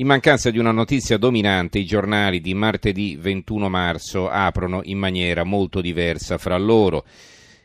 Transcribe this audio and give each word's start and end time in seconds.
In 0.00 0.06
mancanza 0.06 0.50
di 0.50 0.58
una 0.58 0.72
notizia 0.72 1.18
dominante, 1.18 1.78
i 1.78 1.84
giornali 1.84 2.40
di 2.40 2.54
martedì 2.54 3.18
21 3.20 3.68
marzo 3.68 4.30
aprono 4.30 4.80
in 4.84 4.96
maniera 4.96 5.44
molto 5.44 5.82
diversa 5.82 6.38
fra 6.38 6.56
loro. 6.56 7.04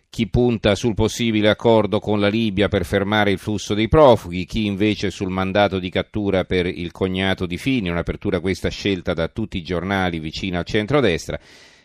Chi 0.09 0.27
punta 0.27 0.75
sul 0.75 0.95
possibile 0.95 1.47
accordo 1.47 2.01
con 2.01 2.19
la 2.19 2.27
Libia 2.27 2.67
per 2.67 2.83
fermare 2.83 3.31
il 3.31 3.37
flusso 3.37 3.73
dei 3.73 3.87
profughi, 3.87 4.43
chi 4.43 4.65
invece 4.65 5.11
sul 5.11 5.29
mandato 5.29 5.79
di 5.79 5.89
cattura 5.89 6.43
per 6.43 6.65
il 6.65 6.91
cognato 6.91 7.45
di 7.45 7.57
Fini, 7.57 7.87
un'apertura 7.87 8.41
questa 8.41 8.67
scelta 8.67 9.13
da 9.13 9.29
tutti 9.29 9.55
i 9.55 9.63
giornali 9.63 10.19
vicino 10.19 10.57
al 10.57 10.65
centrodestra, 10.65 11.39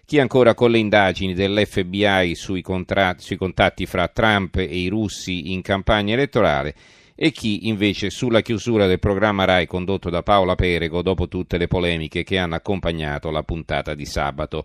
chi 0.04 0.18
ancora 0.18 0.54
con 0.54 0.72
le 0.72 0.78
indagini 0.78 1.32
dell'FBI 1.32 2.34
sui, 2.34 2.64
sui 3.18 3.36
contatti 3.36 3.86
fra 3.86 4.08
Trump 4.08 4.56
e 4.56 4.64
i 4.64 4.88
russi 4.88 5.52
in 5.52 5.62
campagna 5.62 6.14
elettorale 6.14 6.74
e 7.22 7.32
chi 7.32 7.68
invece 7.68 8.08
sulla 8.08 8.40
chiusura 8.40 8.86
del 8.86 8.98
programma 8.98 9.44
RAI 9.44 9.66
condotto 9.66 10.08
da 10.08 10.22
Paola 10.22 10.54
Perego 10.54 11.02
dopo 11.02 11.28
tutte 11.28 11.58
le 11.58 11.66
polemiche 11.66 12.24
che 12.24 12.38
hanno 12.38 12.54
accompagnato 12.54 13.30
la 13.30 13.42
puntata 13.42 13.94
di 13.94 14.06
sabato. 14.06 14.64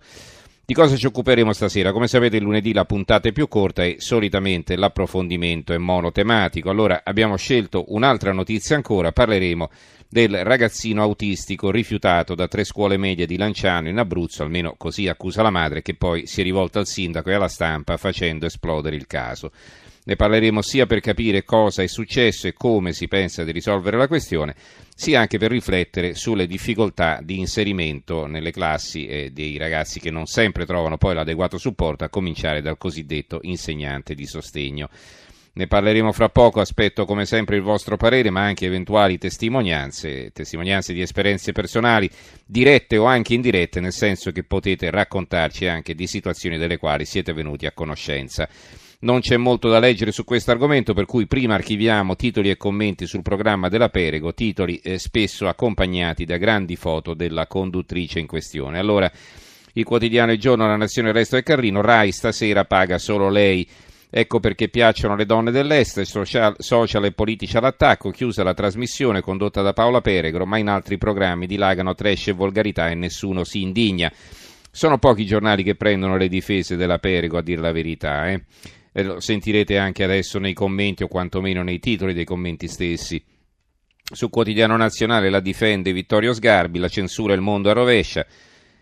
Di 0.63 0.73
cosa 0.73 0.95
ci 0.95 1.05
occuperemo 1.05 1.51
stasera? 1.51 1.91
Come 1.91 2.07
sapete 2.07 2.37
il 2.37 2.43
lunedì 2.43 2.71
la 2.71 2.85
puntata 2.85 3.27
è 3.27 3.33
più 3.33 3.49
corta 3.49 3.83
e 3.83 3.97
solitamente 3.99 4.77
l'approfondimento 4.77 5.73
è 5.73 5.77
monotematico. 5.77 6.69
Allora 6.69 7.01
abbiamo 7.03 7.35
scelto 7.35 7.83
un'altra 7.89 8.31
notizia 8.31 8.77
ancora, 8.77 9.11
parleremo 9.11 9.69
del 10.07 10.45
ragazzino 10.45 11.01
autistico 11.01 11.71
rifiutato 11.71 12.35
da 12.35 12.47
tre 12.47 12.63
scuole 12.63 12.95
medie 12.95 13.25
di 13.25 13.35
Lanciano 13.35 13.89
in 13.89 13.97
Abruzzo, 13.97 14.43
almeno 14.43 14.75
così 14.77 15.09
accusa 15.09 15.41
la 15.41 15.49
madre, 15.49 15.81
che 15.81 15.95
poi 15.95 16.25
si 16.25 16.39
è 16.39 16.43
rivolta 16.45 16.79
al 16.79 16.87
sindaco 16.87 17.29
e 17.29 17.33
alla 17.33 17.49
stampa 17.49 17.97
facendo 17.97 18.45
esplodere 18.45 18.95
il 18.95 19.07
caso. 19.07 19.51
Ne 20.07 20.15
parleremo 20.15 20.61
sia 20.61 20.85
per 20.85 20.99
capire 20.99 21.43
cosa 21.43 21.81
è 21.81 21.87
successo 21.87 22.45
e 22.45 22.53
come 22.53 22.93
si 22.93 23.07
pensa 23.07 23.43
di 23.43 23.51
risolvere 23.51 23.97
la 23.97 24.07
questione, 24.07 24.53
sia 24.93 25.19
anche 25.19 25.39
per 25.39 25.49
riflettere 25.49 26.13
sulle 26.13 26.45
difficoltà 26.45 27.21
di 27.23 27.39
inserimento 27.39 28.27
nelle 28.27 28.51
classi 28.51 29.07
eh, 29.07 29.31
dei 29.31 29.57
ragazzi 29.57 29.99
che 29.99 30.11
non 30.11 30.27
sempre 30.27 30.67
trovano 30.67 30.97
poi 30.97 31.15
l'adeguato 31.15 31.57
supporto, 31.57 32.03
a 32.03 32.09
cominciare 32.09 32.61
dal 32.61 32.77
cosiddetto 32.77 33.39
insegnante 33.41 34.13
di 34.13 34.27
sostegno. 34.27 34.89
Ne 35.53 35.65
parleremo 35.65 36.11
fra 36.11 36.29
poco, 36.29 36.59
aspetto 36.59 37.05
come 37.05 37.25
sempre 37.25 37.55
il 37.55 37.63
vostro 37.63 37.97
parere, 37.97 38.29
ma 38.29 38.43
anche 38.43 38.67
eventuali 38.67 39.17
testimonianze, 39.17 40.29
testimonianze 40.33 40.93
di 40.93 41.01
esperienze 41.01 41.51
personali, 41.51 42.07
dirette 42.45 42.97
o 42.97 43.05
anche 43.05 43.33
indirette, 43.33 43.79
nel 43.79 43.93
senso 43.93 44.31
che 44.31 44.43
potete 44.43 44.91
raccontarci 44.91 45.65
anche 45.65 45.95
di 45.95 46.05
situazioni 46.05 46.59
delle 46.59 46.77
quali 46.77 47.05
siete 47.05 47.33
venuti 47.33 47.65
a 47.65 47.71
conoscenza. 47.71 48.47
Non 48.99 49.19
c'è 49.19 49.37
molto 49.37 49.69
da 49.69 49.79
leggere 49.79 50.11
su 50.11 50.23
questo 50.23 50.51
argomento, 50.51 50.93
per 50.93 51.05
cui 51.05 51.27
prima 51.27 51.55
archiviamo 51.55 52.15
titoli 52.15 52.49
e 52.49 52.57
commenti 52.57 53.05
sul 53.05 53.21
programma 53.21 53.67
della 53.67 53.89
Perego, 53.89 54.33
titoli 54.33 54.77
eh, 54.77 54.97
spesso 54.97 55.47
accompagnati 55.47 56.23
da 56.23 56.37
grandi 56.37 56.75
foto 56.75 57.13
della 57.13 57.45
conduttrice 57.45 58.19
in 58.19 58.27
questione. 58.27 58.79
Allora, 58.79 59.11
il 59.73 59.83
quotidiano 59.83 60.31
Il 60.31 60.39
Giorno, 60.39 60.65
La 60.65 60.77
Nazione, 60.77 61.09
Il 61.09 61.15
Resto 61.15 61.35
e 61.35 61.43
Carrino, 61.43 61.81
Rai 61.81 62.11
stasera 62.11 62.63
paga 62.63 62.97
solo 62.97 63.29
lei. 63.29 63.67
Ecco 64.09 64.39
perché 64.39 64.69
piacciono 64.69 65.17
le 65.17 65.25
donne 65.25 65.51
dell'Est, 65.51 66.01
social, 66.03 66.55
social 66.59 67.03
e 67.03 67.11
politici 67.11 67.57
all'attacco, 67.57 68.11
chiusa 68.11 68.43
la 68.43 68.53
trasmissione 68.53 69.19
condotta 69.19 69.61
da 69.61 69.73
Paola 69.73 69.99
Peregro, 69.99 70.45
ma 70.45 70.57
in 70.57 70.69
altri 70.69 70.97
programmi 70.97 71.47
dilagano 71.47 71.93
trash 71.93 72.29
e 72.29 72.31
volgarità 72.31 72.89
e 72.89 72.95
nessuno 72.95 73.43
si 73.43 73.61
indigna. 73.61 74.09
Sono 74.71 74.97
pochi 74.99 75.23
i 75.23 75.25
giornali 75.25 75.63
che 75.63 75.75
prendono 75.75 76.15
le 76.15 76.29
difese 76.29 76.77
della 76.77 76.97
Perego, 76.97 77.37
a 77.37 77.41
dire 77.41 77.59
la 77.59 77.73
verità. 77.73 78.29
Eh? 78.29 78.41
E 78.97 79.03
lo 79.03 79.19
sentirete 79.19 79.77
anche 79.77 80.05
adesso 80.05 80.39
nei 80.39 80.53
commenti 80.53 81.03
o 81.03 81.09
quantomeno 81.09 81.63
nei 81.63 81.79
titoli 81.79 82.13
dei 82.13 82.23
commenti 82.23 82.69
stessi. 82.69 83.21
Su 84.01 84.29
Quotidiano 84.29 84.77
Nazionale 84.77 85.29
la 85.29 85.41
difende 85.41 85.91
Vittorio 85.91 86.31
Sgarbi, 86.31 86.79
la 86.79 86.87
censura 86.87 87.33
il 87.33 87.41
mondo 87.41 87.69
a 87.69 87.73
rovescia. 87.73 88.25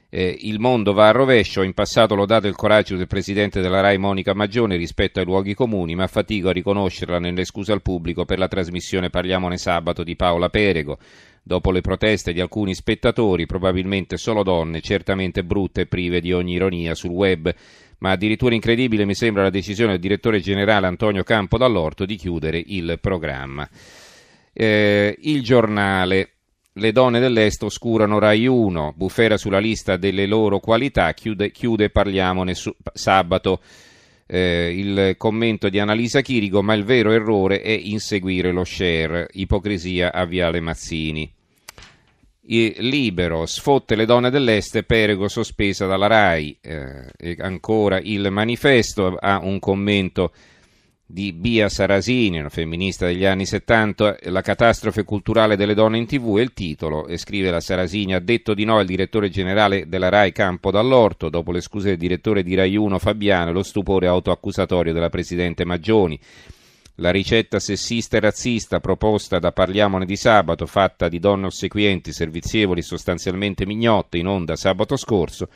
Eh, 0.09 0.37
il 0.41 0.59
mondo 0.59 0.93
va 0.93 1.07
a 1.07 1.11
rovescio, 1.11 1.63
in 1.63 1.73
passato 1.73 2.13
l'ho 2.13 2.27
dato 2.27 2.45
il 2.45 2.53
coraggio 2.53 2.95
del 2.95 3.07
presidente 3.07 3.59
della 3.59 3.81
RAI 3.81 3.97
Monica 3.97 4.35
Maggione 4.35 4.75
rispetto 4.75 5.17
ai 5.17 5.25
luoghi 5.25 5.55
comuni, 5.55 5.95
ma 5.95 6.05
fatico 6.05 6.49
a 6.49 6.51
riconoscerla 6.51 7.17
nelle 7.17 7.45
scuse 7.45 7.71
al 7.71 7.81
pubblico 7.81 8.23
per 8.23 8.37
la 8.37 8.47
trasmissione 8.47 9.09
Parliamone 9.09 9.57
sabato 9.57 10.03
di 10.03 10.15
Paola 10.15 10.49
Perego. 10.49 10.99
Dopo 11.41 11.71
le 11.71 11.81
proteste 11.81 12.31
di 12.31 12.39
alcuni 12.39 12.75
spettatori, 12.75 13.47
probabilmente 13.47 14.17
solo 14.17 14.43
donne, 14.43 14.81
certamente 14.81 15.43
brutte 15.43 15.81
e 15.81 15.85
prive 15.87 16.21
di 16.21 16.31
ogni 16.31 16.53
ironia 16.53 16.93
sul 16.93 17.09
web, 17.09 17.51
ma 18.03 18.11
addirittura 18.11 18.53
incredibile 18.53 19.05
mi 19.05 19.15
sembra 19.15 19.43
la 19.43 19.49
decisione 19.49 19.93
del 19.93 20.01
direttore 20.01 20.41
generale 20.41 20.87
Antonio 20.87 21.23
Campo 21.23 21.57
dall'Orto 21.57 22.05
di 22.05 22.17
chiudere 22.17 22.61
il 22.63 22.97
programma. 22.99 23.67
Eh, 24.51 25.17
il 25.21 25.41
giornale. 25.41 26.29
Le 26.73 26.91
donne 26.91 27.19
dell'Est 27.19 27.63
oscurano 27.63 28.19
Rai 28.19 28.45
1, 28.45 28.93
bufera 28.97 29.37
sulla 29.37 29.59
lista 29.59 29.95
delle 29.95 30.25
loro 30.25 30.59
qualità, 30.59 31.13
chiude, 31.13 31.51
chiude 31.51 31.91
parliamone 31.91 32.53
su, 32.55 32.75
sabato. 32.93 33.61
Eh, 34.25 34.73
il 34.75 35.15
commento 35.17 35.69
di 35.69 35.79
Annalisa 35.79 36.19
Chirigo, 36.19 36.61
ma 36.61 36.73
il 36.73 36.83
vero 36.83 37.11
errore 37.11 37.61
è 37.61 37.71
inseguire 37.71 38.51
lo 38.51 38.65
share, 38.65 39.29
ipocrisia 39.33 40.11
a 40.11 40.25
Viale 40.25 40.59
Mazzini. 40.59 41.31
Libero, 42.45 43.45
sfotte 43.45 43.95
le 43.95 44.05
donne 44.05 44.29
dell'Est, 44.29 44.83
Perego 44.83 45.27
sospesa 45.27 45.85
dalla 45.85 46.07
RAI. 46.07 46.57
Eh, 46.61 47.35
ancora 47.39 47.99
il 48.01 48.29
manifesto 48.31 49.15
ha 49.17 49.39
un 49.41 49.59
commento 49.59 50.31
di 51.05 51.31
Bia 51.31 51.69
Sarasini, 51.69 52.39
una 52.39 52.49
femminista 52.49 53.05
degli 53.05 53.23
anni 53.23 53.45
70, 53.45 54.17
la 54.23 54.41
catastrofe 54.41 55.03
culturale 55.03 55.55
delle 55.55 55.75
donne 55.75 55.97
in 55.97 56.07
tv 56.07 56.37
è 56.37 56.41
il 56.41 56.53
titolo, 56.53 57.05
e 57.05 57.17
scrive 57.17 57.51
la 57.51 57.59
Sarasini, 57.59 58.15
ha 58.15 58.19
detto 58.19 58.53
di 58.53 58.65
no 58.65 58.79
il 58.79 58.87
direttore 58.87 59.29
generale 59.29 59.87
della 59.87 60.09
RAI 60.09 60.31
Campo 60.31 60.71
Dall'Orto, 60.71 61.29
dopo 61.29 61.51
le 61.51 61.61
scuse 61.61 61.89
del 61.89 61.97
direttore 61.97 62.41
di 62.41 62.55
RAI 62.55 62.75
1 62.75 62.97
Fabiano 62.97 63.51
e 63.51 63.53
lo 63.53 63.63
stupore 63.63 64.07
autoaccusatorio 64.07 64.91
della 64.91 65.09
Presidente 65.09 65.65
Maggioni. 65.65 66.19
La 66.97 67.09
ricetta 67.09 67.59
sessista 67.59 68.17
e 68.17 68.19
razzista 68.19 68.79
proposta 68.79 69.39
da 69.39 69.51
Parliamone 69.51 70.05
di 70.05 70.15
sabato, 70.15 70.67
fatta 70.67 71.09
di 71.09 71.17
donne 71.17 71.47
ossequienti, 71.47 72.13
servizievoli 72.13 72.81
e 72.81 72.83
sostanzialmente 72.83 73.65
mignotte 73.65 74.19
in 74.19 74.27
onda 74.27 74.55
sabato 74.55 74.95
scorso, 74.95 75.49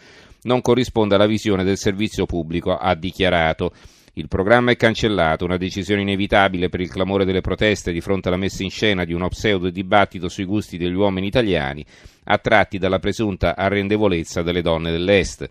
non 0.44 0.62
corrisponde 0.62 1.14
alla 1.14 1.28
visione 1.28 1.64
del 1.64 1.78
servizio 1.78 2.26
pubblico, 2.26 2.76
ha 2.76 2.96
dichiarato. 2.96 3.72
Il 4.14 4.28
programma 4.28 4.72
è 4.72 4.76
cancellato, 4.76 5.46
una 5.46 5.58
decisione 5.58 6.02
inevitabile 6.02 6.70
per 6.70 6.82
il 6.82 6.90
clamore 6.90 7.24
delle 7.24 7.42
proteste 7.42 7.92
di 7.92 8.02
fronte 8.02 8.30
alla 8.30 8.38
messa 8.38 8.64
in 8.64 8.72
scena 8.72 9.06
di 9.06 9.14
uno 9.14 9.28
pseudo 9.28 9.70
dibattito 9.70 10.30
sui 10.30 10.46
gusti 10.46 10.80
degli 10.80 10.96
uomini 10.96 11.28
italiani, 11.28 11.86
attratti 12.24 12.80
dalla 12.80 12.98
presunta 12.98 13.56
arrendevolezza 13.56 14.42
delle 14.42 14.64
donne 14.64 14.90
dell'Est 14.90 15.48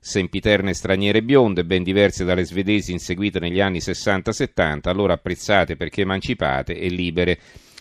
sempiterne 0.00 0.74
straniere 0.74 1.22
bionde, 1.22 1.64
ben 1.64 1.82
diverse 1.82 2.24
dalle 2.24 2.44
svedesi 2.44 2.92
inseguite 2.92 3.40
negli 3.40 3.60
anni 3.60 3.78
60-70, 3.78 4.88
allora 4.88 5.14
apprezzate 5.14 5.76
perché 5.76 6.02
emancipate 6.02 6.78
e 6.78 6.88
libere, 6.88 7.38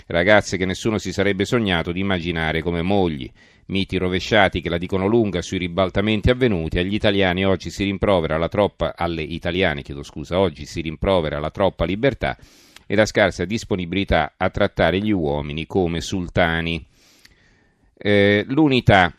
ragazze 0.08 0.58
che 0.58 0.66
nessuno 0.66 0.98
si 0.98 1.12
sarebbe 1.12 1.46
sognato 1.46 1.92
di 1.92 2.00
immaginare 2.00 2.62
come 2.62 2.82
mogli. 2.82 3.32
Miti 3.68 3.98
rovesciati 3.98 4.62
che 4.62 4.70
la 4.70 4.78
dicono 4.78 5.08
lunga 5.08 5.42
sui 5.42 5.58
ribaltamenti 5.58 6.30
avvenuti, 6.30 6.80
agli 6.80 6.94
italiani 6.94 7.46
oggi 7.46 7.70
si 7.70 7.84
rimprovera 7.84 8.38
la 8.38 8.48
troppa, 8.48 8.94
alle 8.96 9.24
italiane 9.24 9.82
chiedo 9.82 10.04
scusa, 10.04 10.40
oggi 10.40 10.66
si 10.66 10.82
rimprovera 10.82 11.40
la 11.40 11.52
troppa 11.52 11.84
libertà 11.84 12.38
e 12.86 12.96
la 12.96 13.06
scarsa 13.06 13.44
disponibilità 13.44 14.34
a 14.38 14.50
trattare 14.50 15.00
gli 15.00 15.12
uomini 15.12 15.66
come 15.66 16.00
sultani. 16.00 16.86
Eh, 17.98 18.46
l'unità 18.48 19.14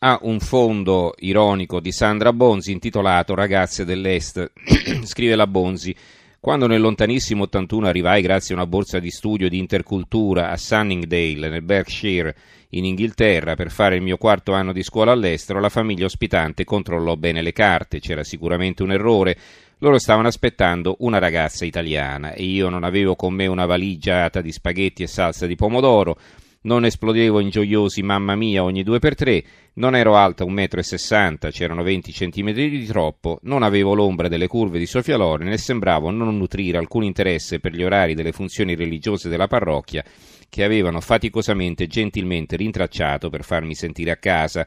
ha 0.00 0.18
un 0.22 0.38
fondo 0.38 1.14
ironico 1.18 1.80
di 1.80 1.90
Sandra 1.90 2.32
Bonzi 2.32 2.70
intitolato 2.70 3.34
Ragazze 3.34 3.84
dell'Est. 3.84 4.52
Scrive 5.02 5.34
la 5.34 5.46
Bonzi. 5.46 5.94
Quando 6.40 6.68
nel 6.68 6.80
lontanissimo 6.80 7.44
81 7.44 7.88
arrivai 7.88 8.22
grazie 8.22 8.54
a 8.54 8.58
una 8.58 8.66
borsa 8.66 9.00
di 9.00 9.10
studio 9.10 9.48
di 9.48 9.58
intercultura 9.58 10.50
a 10.50 10.56
Sunningdale, 10.56 11.48
nel 11.48 11.62
Berkshire, 11.62 12.36
in 12.70 12.84
Inghilterra, 12.84 13.56
per 13.56 13.72
fare 13.72 13.96
il 13.96 14.02
mio 14.02 14.18
quarto 14.18 14.52
anno 14.52 14.72
di 14.72 14.84
scuola 14.84 15.10
all'estero, 15.10 15.58
la 15.58 15.68
famiglia 15.68 16.04
ospitante 16.04 16.62
controllò 16.62 17.16
bene 17.16 17.42
le 17.42 17.52
carte. 17.52 17.98
C'era 17.98 18.22
sicuramente 18.22 18.84
un 18.84 18.92
errore. 18.92 19.36
Loro 19.78 19.98
stavano 19.98 20.28
aspettando 20.28 20.96
una 21.00 21.18
ragazza 21.18 21.64
italiana 21.64 22.32
e 22.34 22.44
io 22.44 22.68
non 22.68 22.84
avevo 22.84 23.16
con 23.16 23.34
me 23.34 23.48
una 23.48 23.66
valigia 23.66 24.28
di 24.28 24.52
spaghetti 24.52 25.02
e 25.02 25.08
salsa 25.08 25.46
di 25.46 25.56
pomodoro 25.56 26.16
non 26.62 26.84
esplodevo 26.84 27.40
in 27.40 27.50
gioiosi 27.50 28.02
mamma 28.02 28.34
mia 28.34 28.64
ogni 28.64 28.82
due 28.82 28.98
per 28.98 29.14
tre, 29.14 29.44
non 29.74 29.94
ero 29.94 30.16
alta 30.16 30.44
1,60 30.44 31.30
m, 31.30 31.50
c'erano 31.50 31.82
20 31.82 32.12
cm 32.12 32.52
di 32.52 32.86
troppo, 32.86 33.38
non 33.42 33.62
avevo 33.62 33.94
l'ombra 33.94 34.28
delle 34.28 34.48
curve 34.48 34.78
di 34.78 34.86
Sofia 34.86 35.16
Loren 35.16 35.52
e 35.52 35.58
sembravo 35.58 36.10
non 36.10 36.36
nutrire 36.36 36.78
alcun 36.78 37.04
interesse 37.04 37.60
per 37.60 37.72
gli 37.72 37.84
orari 37.84 38.14
delle 38.14 38.32
funzioni 38.32 38.74
religiose 38.74 39.28
della 39.28 39.46
parrocchia 39.46 40.04
che 40.48 40.64
avevano 40.64 41.00
faticosamente 41.00 41.84
e 41.84 41.86
gentilmente 41.86 42.56
rintracciato 42.56 43.28
per 43.30 43.44
farmi 43.44 43.74
sentire 43.74 44.10
a 44.10 44.16
casa. 44.16 44.66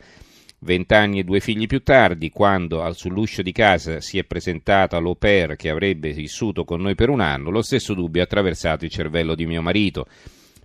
Vent'anni 0.64 1.20
e 1.20 1.24
due 1.24 1.40
figli 1.40 1.66
più 1.66 1.82
tardi, 1.82 2.30
quando 2.30 2.88
sull'uscio 2.94 3.42
di 3.42 3.52
casa 3.52 4.00
si 4.00 4.20
è 4.20 4.24
presentata 4.24 5.00
l'au 5.00 5.18
pair 5.18 5.56
che 5.56 5.70
avrebbe 5.70 6.14
vissuto 6.14 6.64
con 6.66 6.82
noi 6.82 6.94
per 6.94 7.10
un 7.10 7.20
anno, 7.20 7.50
lo 7.50 7.64
stesso 7.64 7.96
dubbio 7.96 8.22
ha 8.22 8.26
attraversato 8.26 8.86
il 8.86 8.92
cervello 8.92 9.34
di 9.34 9.48
mio 9.48 9.64
marito. 9.64 10.06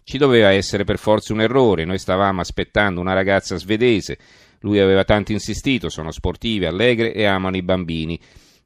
Ci 0.09 0.19
doveva 0.19 0.53
essere 0.53 0.85
per 0.85 0.99
forza 0.99 1.33
un 1.33 1.41
errore, 1.41 1.85
noi 1.85 1.99
stavamo 1.99 2.41
aspettando 2.41 3.01
una 3.01 3.13
ragazza 3.13 3.57
svedese, 3.57 4.17
lui 4.61 4.79
aveva 4.79 5.03
tanto 5.03 5.33
insistito, 5.33 5.89
sono 5.89 6.13
sportive, 6.13 6.69
allegre 6.69 7.13
e 7.13 7.25
amano 7.25 7.57
i 7.57 7.63
bambini. 7.63 8.17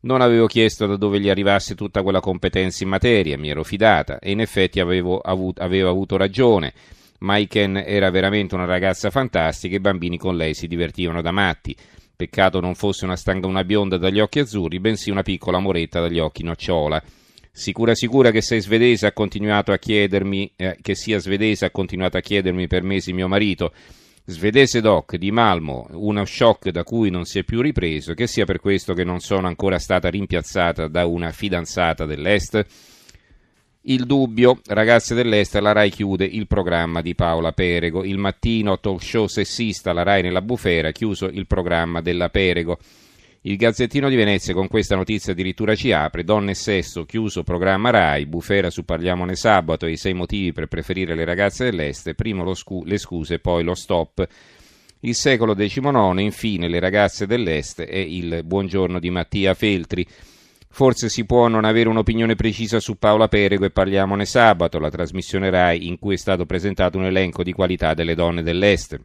Non 0.00 0.20
avevo 0.20 0.46
chiesto 0.46 0.84
da 0.84 0.96
dove 0.96 1.18
gli 1.18 1.30
arrivasse 1.30 1.74
tutta 1.74 2.02
quella 2.02 2.20
competenza 2.20 2.84
in 2.84 2.90
materia, 2.90 3.38
mi 3.38 3.48
ero 3.48 3.64
fidata 3.64 4.18
e 4.18 4.32
in 4.32 4.40
effetti 4.40 4.80
avevo 4.80 5.18
avuto, 5.18 5.62
avevo 5.62 5.88
avuto 5.88 6.18
ragione. 6.18 6.74
Maiken 7.20 7.84
era 7.86 8.10
veramente 8.10 8.54
una 8.54 8.66
ragazza 8.66 9.08
fantastica 9.08 9.72
e 9.72 9.78
i 9.78 9.80
bambini 9.80 10.18
con 10.18 10.36
lei 10.36 10.52
si 10.52 10.66
divertivano 10.66 11.22
da 11.22 11.30
matti. 11.30 11.74
Peccato 12.14 12.60
non 12.60 12.74
fosse 12.74 13.06
una 13.06 13.16
stanga 13.16 13.46
una 13.46 13.64
bionda 13.64 13.96
dagli 13.96 14.20
occhi 14.20 14.40
azzurri, 14.40 14.78
bensì 14.78 15.10
una 15.10 15.22
piccola 15.22 15.58
moretta 15.58 16.00
dagli 16.00 16.18
occhi 16.18 16.42
nocciola. 16.42 17.02
Sicura 17.52 17.94
sicura 17.94 18.30
che 18.30 18.42
sei 18.42 18.60
svedese 18.60 19.06
ha 19.06 19.12
continuato 19.12 19.72
a 19.72 19.76
chiedermi, 19.76 20.52
eh, 20.56 20.78
che 20.80 20.94
sia 20.94 21.18
svedese 21.18 21.64
ha 21.64 21.70
continuato 21.70 22.16
a 22.16 22.20
chiedermi 22.20 22.68
per 22.68 22.82
mesi 22.82 23.12
mio 23.12 23.28
marito. 23.28 23.72
Svedese 24.24 24.80
doc 24.80 25.16
di 25.16 25.32
Malmo, 25.32 25.88
uno 25.90 26.24
shock 26.24 26.68
da 26.70 26.84
cui 26.84 27.10
non 27.10 27.24
si 27.24 27.40
è 27.40 27.44
più 27.44 27.60
ripreso, 27.60 28.14
che 28.14 28.28
sia 28.28 28.44
per 28.44 28.60
questo 28.60 28.94
che 28.94 29.02
non 29.02 29.18
sono 29.18 29.48
ancora 29.48 29.80
stata 29.80 30.08
rimpiazzata 30.08 30.86
da 30.86 31.06
una 31.06 31.32
fidanzata 31.32 32.06
dell'Est. 32.06 32.64
Il 33.82 34.04
dubbio, 34.04 34.60
ragazze 34.66 35.14
dell'Est, 35.14 35.56
la 35.56 35.72
RAI 35.72 35.90
chiude 35.90 36.24
il 36.26 36.46
programma 36.46 37.00
di 37.00 37.14
Paola 37.16 37.50
Perego. 37.50 38.04
Il 38.04 38.18
mattino 38.18 38.78
talk 38.78 39.02
show 39.02 39.26
sessista, 39.26 39.92
la 39.92 40.04
RAI 40.04 40.22
nella 40.22 40.42
bufera, 40.42 40.92
chiuso 40.92 41.26
il 41.26 41.46
programma 41.46 42.00
della 42.00 42.28
Perego. 42.28 42.78
Il 43.42 43.56
Gazzettino 43.56 44.10
di 44.10 44.16
Venezia 44.16 44.52
con 44.52 44.68
questa 44.68 44.96
notizia 44.96 45.32
addirittura 45.32 45.74
ci 45.74 45.92
apre, 45.92 46.24
donne 46.24 46.50
e 46.50 46.54
sesso, 46.54 47.06
chiuso 47.06 47.42
programma 47.42 47.88
RAI, 47.88 48.26
bufera 48.26 48.68
su 48.68 48.84
Parliamone 48.84 49.34
sabato. 49.34 49.86
E 49.86 49.92
i 49.92 49.96
sei 49.96 50.12
motivi 50.12 50.52
per 50.52 50.66
preferire 50.66 51.14
le 51.14 51.24
ragazze 51.24 51.64
dell'Est, 51.64 52.12
primo 52.12 52.52
scu- 52.52 52.86
le 52.86 52.98
scuse, 52.98 53.38
poi 53.38 53.64
lo 53.64 53.74
stop. 53.74 54.28
Il 55.00 55.14
secolo 55.14 55.54
XIX, 55.54 56.18
infine 56.18 56.68
le 56.68 56.80
ragazze 56.80 57.26
dell'Est 57.26 57.80
e 57.80 58.02
il 58.02 58.42
buongiorno 58.44 58.98
di 58.98 59.08
Mattia 59.08 59.54
Feltri. 59.54 60.06
Forse 60.68 61.08
si 61.08 61.24
può 61.24 61.48
non 61.48 61.64
avere 61.64 61.88
un'opinione 61.88 62.34
precisa 62.34 62.78
su 62.78 62.98
Paola 62.98 63.28
Perego 63.28 63.64
e 63.64 63.70
parliamone 63.70 64.26
sabato, 64.26 64.78
la 64.78 64.90
trasmissione 64.90 65.48
RAI 65.48 65.86
in 65.86 65.98
cui 65.98 66.12
è 66.12 66.18
stato 66.18 66.44
presentato 66.44 66.98
un 66.98 67.06
elenco 67.06 67.42
di 67.42 67.54
qualità 67.54 67.94
delle 67.94 68.14
donne 68.14 68.42
dell'Est 68.42 69.00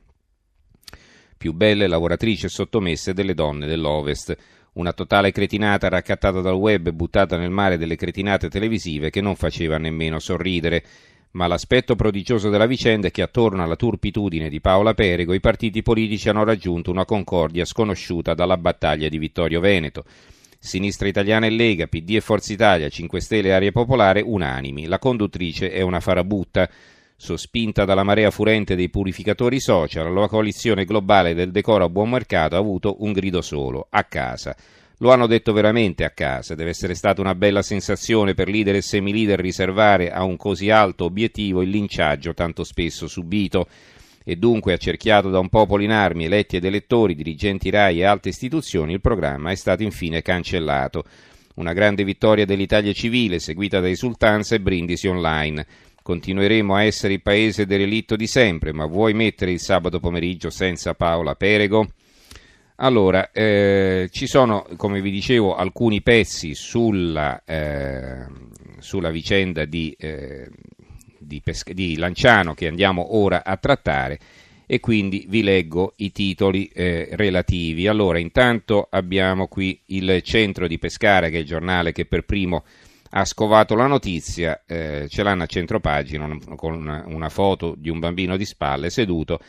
più 1.46 1.54
belle 1.54 1.86
lavoratrici 1.86 2.48
e 2.48 2.50
sottomesse 2.50 3.14
delle 3.14 3.36
donne 3.36 3.68
dell'Ovest. 3.68 4.36
Una 4.74 4.94
totale 4.94 5.32
cretinata 5.32 5.90
raccattata 5.90 6.42
dal 6.42 6.56
web 6.56 6.88
e 6.88 6.92
buttata 6.94 7.38
nel 7.38 7.52
mare 7.52 7.78
delle 7.78 7.96
cretinate 7.96 8.50
televisive 8.50 9.12
che 9.12 9.22
non 9.22 9.36
faceva 9.36 9.78
nemmeno 9.78 10.18
sorridere. 10.18 10.84
Ma 11.34 11.46
l'aspetto 11.46 11.94
prodigioso 11.94 12.50
della 12.50 12.66
vicenda 12.66 13.10
è 13.10 13.12
che 13.12 13.22
attorno 13.22 13.62
alla 13.62 13.76
turpitudine 13.76 14.50
di 14.50 14.60
Paola 14.60 14.96
Perego 14.96 15.36
i 15.36 15.40
partiti 15.40 15.84
politici 15.84 16.30
hanno 16.30 16.44
raggiunto 16.44 16.90
una 16.90 17.06
concordia 17.06 17.64
sconosciuta 17.64 18.34
dalla 18.34 18.58
battaglia 18.58 19.08
di 19.08 19.20
Vittorio 19.20 19.60
Veneto. 19.60 20.04
Sinistra 20.58 21.08
Italiana 21.08 21.46
e 21.46 21.52
Lega, 21.52 21.86
PD 21.86 22.16
e 22.16 22.22
Forza 22.22 22.54
Italia, 22.54 22.90
5 22.90 23.22
Stelle 23.22 23.50
e 23.50 23.52
Aria 23.52 23.72
Popolare 23.72 24.22
unanimi. 24.26 24.88
La 24.88 24.98
conduttrice 24.98 25.72
è 25.72 25.82
una 25.82 26.00
farabutta. 26.00 26.68
Sospinta 27.26 27.86
dalla 27.86 28.04
marea 28.04 28.30
furente 28.30 28.76
dei 28.76 28.92
purificatori 28.92 29.60
social, 29.60 30.14
la 30.14 30.28
coalizione 30.28 30.86
globale 30.86 31.34
del 31.34 31.50
decoro 31.50 31.84
a 31.84 31.90
buon 31.90 32.12
mercato 32.12 32.56
ha 32.56 32.60
avuto 32.60 32.98
un 33.00 33.14
grido 33.14 33.42
solo, 33.42 33.88
a 33.90 34.04
casa. 34.04 34.56
Lo 35.00 35.12
hanno 35.12 35.26
detto 35.26 35.52
veramente 35.52 36.04
a 36.04 36.12
casa, 36.12 36.54
deve 36.54 36.70
essere 36.70 36.94
stata 36.94 37.22
una 37.22 37.34
bella 37.34 37.64
sensazione 37.64 38.36
per 38.36 38.48
leader 38.48 38.76
e 38.76 38.84
semi-leader 38.84 39.40
riservare 39.40 40.12
a 40.12 40.24
un 40.24 40.38
così 40.38 40.70
alto 40.70 41.06
obiettivo 41.06 41.64
il 41.64 41.70
linciaggio 41.70 42.36
tanto 42.36 42.64
spesso 42.64 43.08
subito 43.08 43.70
e 44.24 44.36
dunque 44.36 44.74
accerchiato 44.74 45.32
da 45.32 45.40
un 45.40 45.50
popolo 45.50 45.82
in 45.82 45.90
armi, 45.90 46.26
eletti 46.26 46.58
ed 46.58 46.66
elettori, 46.66 47.16
dirigenti 47.16 47.72
RAI 47.72 48.02
e 48.02 48.06
altre 48.06 48.30
istituzioni, 48.30 48.94
il 48.94 49.02
programma 49.02 49.50
è 49.50 49.56
stato 49.56 49.82
infine 49.82 50.22
cancellato. 50.22 51.04
Una 51.56 51.74
grande 51.74 52.04
vittoria 52.04 52.46
dell'Italia 52.46 52.94
civile, 52.94 53.40
seguita 53.40 53.80
da 53.80 53.90
esultanza 53.90 54.54
e 54.54 54.60
brindisi 54.60 55.08
online. 55.08 55.66
Continueremo 56.06 56.76
a 56.76 56.84
essere 56.84 57.14
il 57.14 57.22
paese 57.24 57.66
del 57.66 57.80
relitto 57.80 58.16
di 58.16 58.28
sempre, 58.28 58.72
ma 58.72 58.86
vuoi 58.86 59.16
mettere 59.16 59.52
il 59.52 59.60
sabato 59.60 60.00
pomeriggio 60.00 60.52
senza 60.52 60.94
Paola 60.94 61.34
Perego? 61.34 61.94
Allora, 62.76 63.32
eh, 63.32 64.08
ci 64.12 64.28
sono, 64.28 64.68
come 64.78 65.02
vi 65.02 65.10
dicevo, 65.10 65.56
alcuni 65.56 66.04
pezzi 66.04 66.54
sulla, 66.54 67.42
eh, 67.44 68.24
sulla 68.78 69.10
vicenda 69.10 69.66
di, 69.66 69.96
eh, 69.98 70.48
di, 71.18 71.42
Pesca- 71.42 71.74
di, 71.74 71.98
Lanciano 71.98 72.54
che 72.54 72.68
andiamo 72.68 73.18
ora 73.18 73.44
a 73.44 73.58
trattare 73.58 74.20
e 74.68 74.80
quindi 74.80 75.26
vi 75.28 75.42
leggo 75.42 75.94
i 75.96 76.12
titoli 76.12 76.68
eh, 76.68 77.10
relativi. 77.14 77.88
Allora, 77.88 78.20
intanto 78.20 78.88
abbiamo 78.92 79.48
qui 79.48 79.82
il 79.88 80.22
centro 80.22 80.68
di 80.68 80.78
Pescara, 80.78 81.30
che 81.30 81.38
è 81.38 81.40
il 81.40 81.48
giornale 81.48 81.94
che 81.94 82.06
per 82.06 82.26
primo 82.26 82.64
ha 83.18 83.24
scovato 83.24 83.76
la 83.76 83.88
notizia, 83.88 84.64
eh, 84.68 85.06
ce 85.08 85.24
l'hanno 85.24 85.44
a 85.44 85.46
centropagina 85.46 86.38
con 86.58 86.74
una, 86.74 87.04
una 87.08 87.30
foto 87.30 87.74
di 87.78 87.90
un 87.90 88.00
bambino 88.00 88.36
di 88.36 88.44
spalle 88.44 88.90
seduto. 88.90 89.40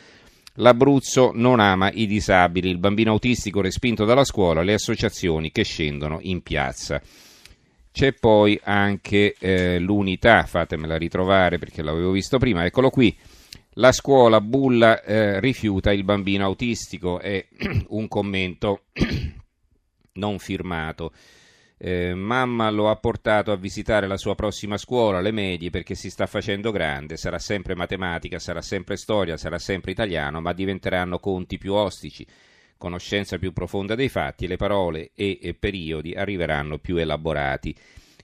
L'Abruzzo 0.55 1.31
non 1.33 1.59
ama 1.59 1.91
i 1.91 2.07
disabili, 2.07 2.69
il 2.69 2.77
bambino 2.77 3.11
autistico 3.11 3.59
respinto 3.59 4.05
dalla 4.05 4.23
scuola, 4.23 4.63
le 4.63 4.73
associazioni 4.73 5.51
che 5.51 5.63
scendono 5.63 6.19
in 6.21 6.41
piazza. 6.43 7.01
C'è 7.91 8.13
poi 8.13 8.57
anche 8.63 9.35
eh, 9.37 9.79
l'unità, 9.79 10.43
fatemela 10.43 10.97
ritrovare 10.97 11.57
perché 11.57 11.81
l'avevo 11.81 12.11
visto 12.11 12.37
prima, 12.37 12.63
eccolo 12.63 12.89
qui. 12.89 13.15
La 13.73 13.91
scuola 13.91 14.39
bulla 14.39 15.03
eh, 15.03 15.41
rifiuta 15.41 15.91
il 15.91 16.05
bambino 16.05 16.45
autistico, 16.45 17.19
è 17.19 17.45
un 17.89 18.07
commento 18.07 18.83
non 20.13 20.39
firmato. 20.39 21.11
Eh, 21.79 22.15
mamma 22.15 22.71
lo 22.71 22.89
ha 22.89 22.95
portato 22.95 23.51
a 23.51 23.55
visitare 23.55 24.07
la 24.07 24.17
sua 24.17 24.33
prossima 24.33 24.77
scuola, 24.77 25.21
le 25.21 25.31
medie, 25.31 25.69
perché 25.69 25.93
si 25.93 26.09
sta 26.09 26.25
facendo 26.25 26.71
grande, 26.71 27.17
sarà 27.17 27.37
sempre 27.37 27.75
matematica, 27.75 28.39
sarà 28.39 28.61
sempre 28.61 28.97
storia, 28.97 29.37
sarà 29.37 29.59
sempre 29.59 29.91
italiano, 29.91 30.41
ma 30.41 30.53
diventeranno 30.53 31.19
conti 31.19 31.59
più 31.59 31.73
ostici, 31.73 32.25
conoscenza 32.77 33.37
più 33.37 33.53
profonda 33.53 33.93
dei 33.93 34.09
fatti 34.09 34.47
le 34.47 34.57
parole 34.57 35.11
e, 35.13 35.37
e 35.41 35.53
periodi 35.53 36.13
arriveranno 36.13 36.79
più 36.79 36.97
elaborati. 36.97 37.75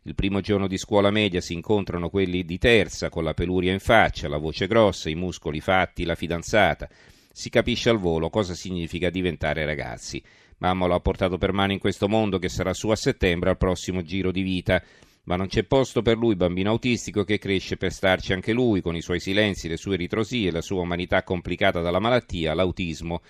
Il 0.05 0.15
primo 0.15 0.41
giorno 0.41 0.67
di 0.67 0.77
scuola 0.77 1.11
media 1.11 1.39
si 1.39 1.53
incontrano 1.53 2.09
quelli 2.09 2.43
di 2.43 2.57
terza 2.57 3.09
con 3.09 3.23
la 3.23 3.33
peluria 3.33 3.71
in 3.71 3.79
faccia, 3.79 4.27
la 4.27 4.37
voce 4.37 4.67
grossa, 4.67 5.09
i 5.09 5.15
muscoli 5.15 5.61
fatti, 5.61 6.03
la 6.05 6.15
fidanzata. 6.15 6.89
Si 7.31 7.49
capisce 7.49 7.89
al 7.89 7.99
volo 7.99 8.29
cosa 8.29 8.53
significa 8.53 9.09
diventare 9.09 9.63
ragazzi. 9.63 10.21
Mamma 10.63 10.85
lo 10.85 10.95
ha 10.95 11.01
portato 11.01 11.37
per 11.37 11.51
mano 11.51 11.73
in 11.73 11.79
questo 11.79 12.07
mondo 12.07 12.39
che 12.39 12.47
sarà 12.47 12.73
suo 12.73 12.93
a 12.93 12.95
settembre 12.95 13.49
al 13.49 13.57
prossimo 13.57 14.01
giro 14.01 14.31
di 14.31 14.43
vita. 14.43 14.81
Ma 15.23 15.35
non 15.35 15.47
c'è 15.47 15.63
posto 15.63 16.01
per 16.01 16.15
lui, 16.15 16.37
bambino 16.37 16.69
autistico, 16.69 17.25
che 17.25 17.37
cresce 17.37 17.75
per 17.75 17.91
starci 17.91 18.31
anche 18.31 18.53
lui, 18.53 18.79
con 18.79 18.95
i 18.95 19.01
suoi 19.01 19.19
silenzi, 19.19 19.67
le 19.67 19.75
sue 19.75 19.97
ritrosie, 19.97 20.51
la 20.51 20.61
sua 20.61 20.79
umanità 20.79 21.21
complicata 21.23 21.81
dalla 21.81 21.99
malattia, 21.99 22.53
l'autismo. 22.53 23.21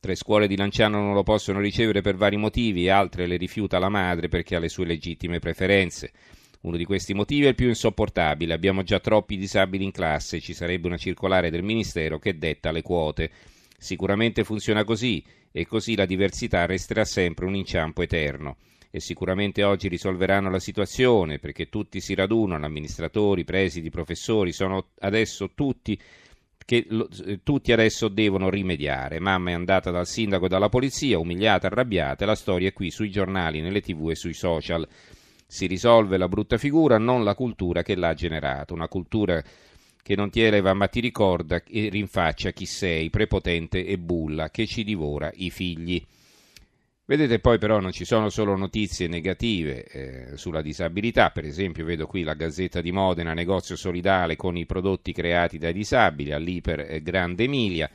Tre 0.00 0.16
scuole 0.16 0.48
di 0.48 0.56
Lanciano 0.56 1.00
non 1.00 1.14
lo 1.14 1.22
possono 1.22 1.60
ricevere 1.60 2.00
per 2.00 2.16
vari 2.16 2.36
motivi 2.36 2.88
altre 2.88 3.28
le 3.28 3.36
rifiuta 3.36 3.78
la 3.78 3.88
madre 3.88 4.26
perché 4.26 4.56
ha 4.56 4.58
le 4.58 4.68
sue 4.68 4.86
legittime 4.86 5.38
preferenze. 5.38 6.10
Uno 6.62 6.76
di 6.76 6.84
questi 6.84 7.14
motivi 7.14 7.44
è 7.44 7.50
il 7.50 7.54
più 7.54 7.68
insopportabile. 7.68 8.52
Abbiamo 8.52 8.82
già 8.82 8.98
troppi 8.98 9.36
disabili 9.36 9.84
in 9.84 9.92
classe, 9.92 10.40
ci 10.40 10.54
sarebbe 10.54 10.88
una 10.88 10.96
circolare 10.96 11.50
del 11.50 11.62
Ministero 11.62 12.18
che 12.18 12.36
detta 12.36 12.72
le 12.72 12.82
quote. 12.82 13.30
Sicuramente 13.78 14.42
funziona 14.42 14.82
così 14.82 15.22
e 15.52 15.66
così 15.66 15.96
la 15.96 16.06
diversità 16.06 16.66
resterà 16.66 17.04
sempre 17.04 17.46
un 17.46 17.54
inciampo 17.54 18.02
eterno. 18.02 18.56
E 18.92 18.98
sicuramente 19.00 19.62
oggi 19.62 19.88
risolveranno 19.88 20.50
la 20.50 20.58
situazione 20.58 21.38
perché 21.38 21.68
tutti 21.68 22.00
si 22.00 22.14
radunano, 22.14 22.66
amministratori, 22.66 23.44
presidi, 23.44 23.88
professori, 23.88 24.52
sono 24.52 24.88
adesso 24.98 25.50
tutti 25.54 25.98
che 26.70 26.86
eh, 26.88 27.40
tutti 27.42 27.72
adesso 27.72 28.08
devono 28.08 28.48
rimediare. 28.48 29.18
Mamma 29.18 29.50
è 29.50 29.54
andata 29.54 29.90
dal 29.90 30.06
sindaco 30.06 30.46
e 30.46 30.48
dalla 30.48 30.68
polizia, 30.68 31.18
umiliata, 31.18 31.66
arrabbiata, 31.66 32.24
e 32.24 32.26
la 32.26 32.34
storia 32.34 32.68
è 32.68 32.72
qui 32.72 32.90
sui 32.90 33.10
giornali, 33.10 33.60
nelle 33.60 33.80
tv 33.80 34.10
e 34.10 34.14
sui 34.14 34.34
social. 34.34 34.86
Si 35.46 35.66
risolve 35.66 36.16
la 36.16 36.28
brutta 36.28 36.58
figura, 36.58 36.96
non 36.96 37.24
la 37.24 37.34
cultura 37.34 37.82
che 37.82 37.96
l'ha 37.96 38.14
generato, 38.14 38.72
una 38.72 38.86
cultura 38.86 39.42
che 40.02 40.16
non 40.16 40.30
ti 40.30 40.40
eleva 40.40 40.74
ma 40.74 40.88
ti 40.88 41.00
ricorda 41.00 41.62
e 41.62 41.88
rinfaccia 41.88 42.52
chi 42.52 42.66
sei, 42.66 43.10
prepotente 43.10 43.84
e 43.84 43.98
bulla, 43.98 44.50
che 44.50 44.66
ci 44.66 44.84
divora 44.84 45.30
i 45.34 45.50
figli. 45.50 46.04
Vedete 47.10 47.40
poi 47.40 47.58
però 47.58 47.80
non 47.80 47.90
ci 47.90 48.04
sono 48.04 48.28
solo 48.28 48.54
notizie 48.54 49.08
negative 49.08 49.84
eh, 49.84 50.36
sulla 50.36 50.62
disabilità, 50.62 51.30
per 51.30 51.44
esempio 51.44 51.84
vedo 51.84 52.06
qui 52.06 52.22
la 52.22 52.34
Gazzetta 52.34 52.80
di 52.80 52.92
Modena, 52.92 53.34
negozio 53.34 53.74
solidale 53.74 54.36
con 54.36 54.56
i 54.56 54.64
prodotti 54.64 55.12
creati 55.12 55.58
dai 55.58 55.72
disabili 55.72 56.30
all'Iper 56.30 56.86
eh, 56.88 57.02
Grande 57.02 57.42
Emilia, 57.42 57.90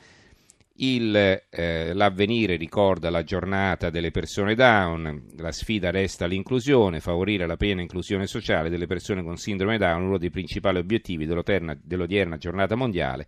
il, 0.78 1.42
eh, 1.50 1.92
l'avvenire 1.92 2.56
ricorda 2.56 3.10
la 3.10 3.22
giornata 3.22 3.90
delle 3.90 4.10
persone 4.10 4.54
down, 4.54 5.26
la 5.36 5.52
sfida 5.52 5.90
resta 5.90 6.26
l'inclusione, 6.26 7.00
favorire 7.00 7.46
la 7.46 7.56
piena 7.56 7.80
inclusione 7.80 8.26
sociale 8.26 8.68
delle 8.68 8.86
persone 8.86 9.22
con 9.22 9.36
sindrome 9.36 9.78
down, 9.78 10.02
uno 10.02 10.18
dei 10.18 10.30
principali 10.30 10.78
obiettivi 10.78 11.26
dell'odierna 11.26 12.36
giornata 12.36 12.74
mondiale 12.74 13.26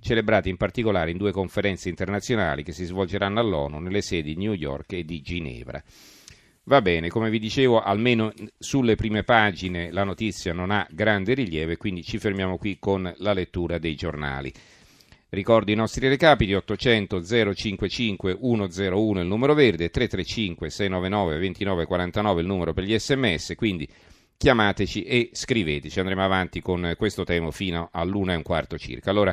celebrati 0.00 0.48
in 0.48 0.56
particolare 0.56 1.10
in 1.10 1.18
due 1.18 1.30
conferenze 1.30 1.88
internazionali 1.88 2.62
che 2.62 2.72
si 2.72 2.84
svolgeranno 2.84 3.38
all'ONU 3.38 3.78
nelle 3.78 4.00
sedi 4.00 4.34
di 4.34 4.40
New 4.40 4.54
York 4.54 4.94
e 4.94 5.04
di 5.04 5.20
Ginevra. 5.20 5.82
Va 6.64 6.82
bene, 6.82 7.08
come 7.08 7.30
vi 7.30 7.38
dicevo, 7.38 7.80
almeno 7.80 8.32
sulle 8.58 8.94
prime 8.94 9.24
pagine 9.24 9.90
la 9.90 10.04
notizia 10.04 10.52
non 10.52 10.70
ha 10.70 10.86
grande 10.90 11.34
rilievo 11.34 11.72
e 11.72 11.76
quindi 11.76 12.02
ci 12.02 12.18
fermiamo 12.18 12.58
qui 12.58 12.78
con 12.78 13.12
la 13.18 13.32
lettura 13.32 13.78
dei 13.78 13.94
giornali. 13.94 14.52
Ricordo 15.32 15.70
i 15.70 15.76
nostri 15.76 16.08
recapiti 16.08 16.54
800 16.54 17.22
055 17.22 18.36
101 18.40 19.20
il 19.20 19.26
numero 19.28 19.54
verde, 19.54 19.88
335 19.88 20.68
699 20.68 21.38
2949 21.38 22.40
il 22.40 22.46
numero 22.48 22.72
per 22.72 22.82
gli 22.82 22.98
sms, 22.98 23.54
quindi 23.54 23.88
chiamateci 24.36 25.04
e 25.04 25.30
scriveteci. 25.32 26.00
Andremo 26.00 26.24
avanti 26.24 26.60
con 26.60 26.94
questo 26.96 27.22
tema 27.22 27.52
fino 27.52 27.90
all'una 27.92 28.32
e 28.32 28.36
un 28.36 28.42
quarto 28.42 28.76
circa. 28.76 29.10
Allora 29.10 29.32